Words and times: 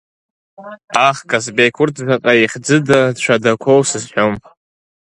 Аах, 1.01 1.19
Казбек, 1.29 1.75
урҭ 1.81 1.95
заҟа 2.07 2.33
ихьӡыда-цәадақәоу 2.43 3.81
сызҳәом. 3.89 4.33